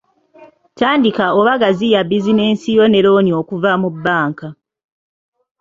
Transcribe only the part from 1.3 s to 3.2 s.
oba gaziya bizinensi yo ne